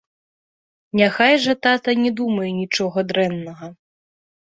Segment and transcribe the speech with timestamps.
[1.01, 3.75] Няхай жа тата не думае нічога дрэннага.